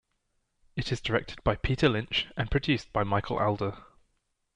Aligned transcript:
It 0.75 0.91
is 0.91 0.99
directed 0.99 1.43
by 1.43 1.57
Peter 1.57 1.87
Lynch 1.87 2.25
and 2.35 2.49
produced 2.49 2.91
by 2.91 3.03
Michael 3.03 3.37
Allder. 3.37 3.83